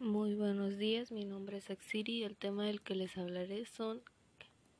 [0.00, 4.00] Muy buenos días, mi nombre es Axiri y el tema del que les hablaré son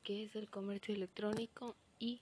[0.01, 2.21] qué es el comercio electrónico y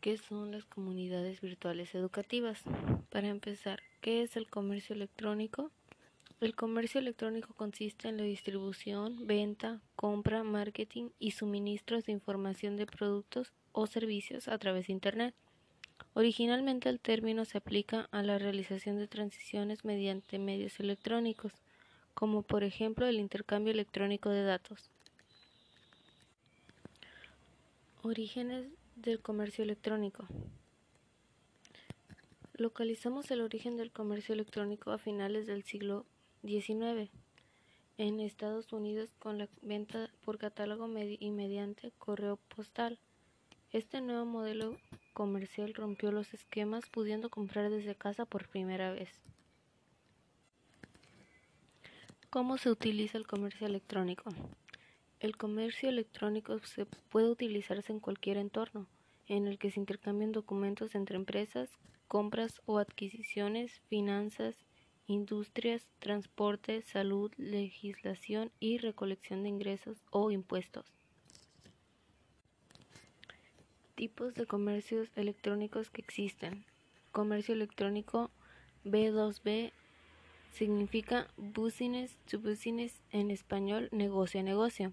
[0.00, 2.62] qué son las comunidades virtuales educativas.
[3.10, 5.72] Para empezar, ¿qué es el comercio electrónico?
[6.40, 12.86] El comercio electrónico consiste en la distribución, venta, compra, marketing y suministros de información de
[12.86, 15.34] productos o servicios a través de Internet.
[16.14, 21.52] Originalmente el término se aplica a la realización de transiciones mediante medios electrónicos
[22.16, 24.90] como por ejemplo el intercambio electrónico de datos.
[28.02, 30.26] Orígenes del comercio electrónico.
[32.54, 36.06] Localizamos el origen del comercio electrónico a finales del siglo
[36.42, 37.10] XIX
[37.98, 42.98] en Estados Unidos con la venta por catálogo y mediante correo postal.
[43.72, 44.78] Este nuevo modelo
[45.12, 49.10] comercial rompió los esquemas pudiendo comprar desde casa por primera vez.
[52.36, 54.28] ¿Cómo se utiliza el comercio electrónico?
[55.20, 58.86] El comercio electrónico se puede utilizarse en cualquier entorno
[59.26, 61.70] en el que se intercambian documentos entre empresas,
[62.08, 64.54] compras o adquisiciones, finanzas,
[65.06, 70.84] industrias, transporte, salud, legislación y recolección de ingresos o impuestos.
[73.94, 76.66] Tipos de comercios electrónicos que existen.
[77.12, 78.30] Comercio electrónico
[78.84, 79.72] B2B
[80.52, 84.92] significa business to business en español, negocio a negocio.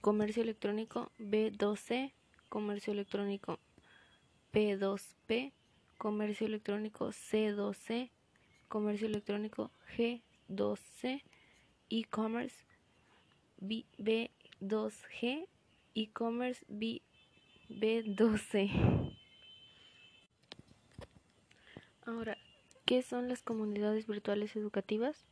[0.00, 2.12] Comercio electrónico B2C,
[2.48, 3.58] comercio electrónico
[4.52, 5.52] P2P,
[5.98, 8.10] comercio electrónico C2C,
[8.68, 11.22] comercio electrónico G2C,
[11.88, 12.64] e-commerce
[13.60, 15.48] B2G,
[15.94, 18.70] e-commerce B2C.
[22.06, 22.38] Ahora,
[22.86, 25.24] ¿Qué son las comunidades virtuales educativas?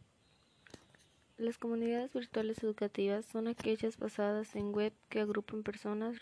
[1.39, 6.17] Las comunidades virtuales educativas son aquellas basadas en web que agrupan personas,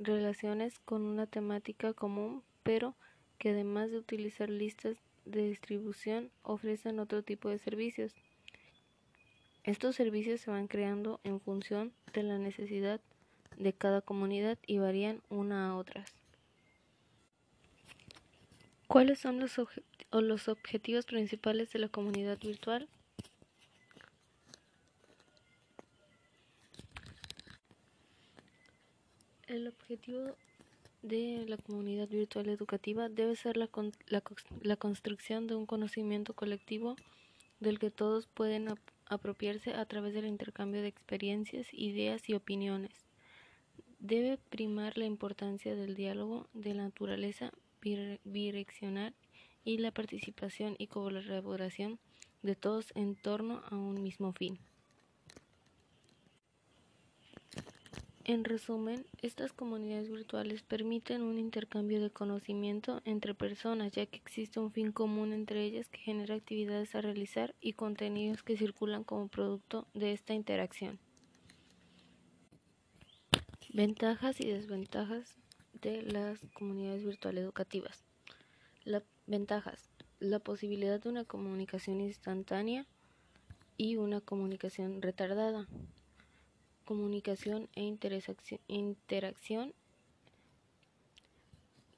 [0.00, 2.96] relaciones con una temática común, pero
[3.38, 8.12] que además de utilizar listas de distribución ofrecen otro tipo de servicios.
[9.62, 13.00] Estos servicios se van creando en función de la necesidad
[13.56, 16.18] de cada comunidad y varían una a otras.
[18.88, 19.60] ¿Cuáles son los,
[20.12, 22.88] los objetivos principales de la comunidad virtual?
[29.46, 30.36] El objetivo
[31.02, 33.70] de la comunidad virtual educativa debe ser la,
[34.06, 34.22] la,
[34.62, 36.96] la, construcción de un conocimiento colectivo
[37.60, 38.68] del que todos pueden
[39.06, 43.06] apropiarse a través del intercambio de experiencias, ideas y opiniones.
[44.00, 49.14] Debe primar la importancia del diálogo de la naturaleza bidireccional
[49.68, 51.98] y la participación y colaboración
[52.42, 54.58] de todos en torno a un mismo fin.
[58.24, 64.58] En resumen, estas comunidades virtuales permiten un intercambio de conocimiento entre personas, ya que existe
[64.58, 69.28] un fin común entre ellas que genera actividades a realizar y contenidos que circulan como
[69.28, 70.98] producto de esta interacción.
[73.74, 75.36] Ventajas y desventajas
[75.82, 78.02] de las comunidades virtuales educativas.
[79.28, 79.90] Ventajas.
[80.18, 82.86] La posibilidad de una comunicación instantánea
[83.76, 85.68] y una comunicación retardada.
[86.84, 87.82] Comunicación e
[88.66, 89.74] interacción.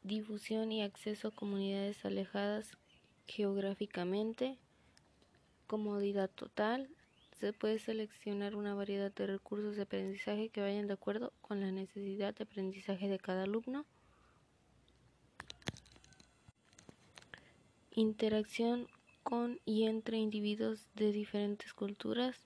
[0.02, 2.76] Difusión y acceso a comunidades alejadas
[3.26, 4.58] geográficamente.
[5.66, 6.90] Comodidad total.
[7.38, 11.70] Se puede seleccionar una variedad de recursos de aprendizaje que vayan de acuerdo con la
[11.70, 13.86] necesidad de aprendizaje de cada alumno.
[17.92, 18.86] Interacción
[19.24, 22.36] con y entre individuos de diferentes culturas.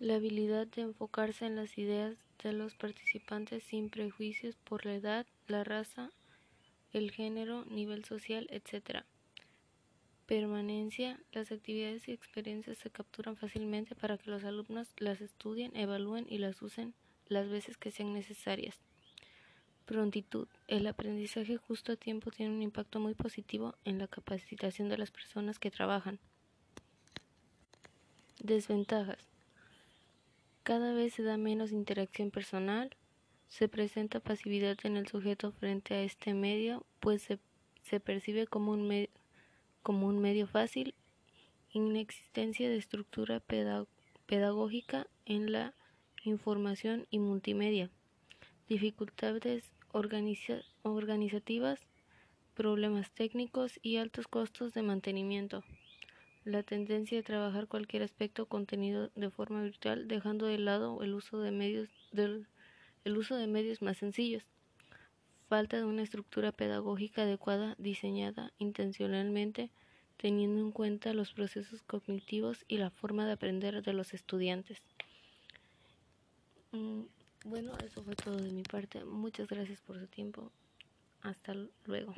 [0.00, 5.26] La habilidad de enfocarse en las ideas de los participantes sin prejuicios por la edad,
[5.46, 6.10] la raza,
[6.92, 9.04] el género, nivel social, etc.
[10.26, 11.20] Permanencia.
[11.30, 16.38] Las actividades y experiencias se capturan fácilmente para que los alumnos las estudien, evalúen y
[16.38, 16.92] las usen
[17.28, 18.80] las veces que sean necesarias.
[19.86, 20.48] Prontitud.
[20.72, 25.10] El aprendizaje justo a tiempo tiene un impacto muy positivo en la capacitación de las
[25.10, 26.18] personas que trabajan.
[28.40, 29.18] Desventajas.
[30.62, 32.96] Cada vez se da menos interacción personal,
[33.48, 37.38] se presenta pasividad en el sujeto frente a este medio, pues se,
[37.82, 39.08] se percibe como un
[39.82, 40.94] como un medio fácil,
[41.74, 43.40] inexistencia de estructura
[44.26, 45.74] pedagógica en la
[46.24, 47.90] información y multimedia,
[48.70, 51.80] dificultades organizativas,
[52.54, 55.64] problemas técnicos y altos costos de mantenimiento.
[56.44, 61.40] la tendencia de trabajar cualquier aspecto contenido de forma virtual, dejando de lado el uso
[61.40, 64.44] de medios el uso de medios más sencillos.
[65.48, 69.70] Falta de una estructura pedagógica adecuada diseñada intencionalmente
[70.16, 74.80] teniendo en cuenta los procesos cognitivos y la forma de aprender de los estudiantes.
[77.44, 79.04] Bueno, eso fue todo de mi parte.
[79.04, 80.50] Muchas gracias por su tiempo.
[81.22, 81.54] Hasta
[81.86, 82.14] luego.